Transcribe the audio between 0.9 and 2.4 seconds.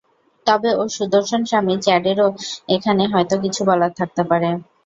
সুদর্শন স্বামী চ্যাডেরও